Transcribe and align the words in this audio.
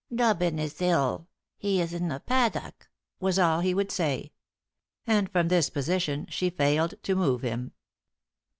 "Dobbin 0.11 0.57
is 0.57 0.81
ill; 0.81 1.27
he 1.59 1.79
is 1.79 1.93
in 1.93 2.07
the 2.07 2.19
paddock," 2.19 2.89
was 3.19 3.37
all 3.37 3.59
that 3.59 3.65
he 3.65 3.75
would 3.75 3.91
say. 3.91 4.31
And 5.05 5.29
from 5.31 5.47
this 5.47 5.69
position 5.69 6.25
she 6.27 6.49
failed 6.49 6.95
to 7.03 7.15
move 7.15 7.43
him. 7.43 7.73